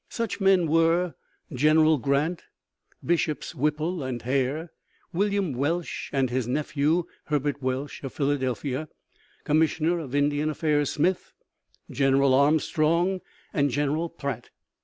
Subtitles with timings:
[0.09, 1.13] Such men were
[1.53, 2.45] General Grant,
[3.05, 4.71] Bishops Whipple and Hare,
[5.13, 8.89] William Welsh and his nephew, Herbert Welsh of Philadelphia,
[9.43, 11.33] Commissioner of Indian Affairs Smith,
[11.91, 13.21] General Armstrong,
[13.53, 14.49] and General Pratt.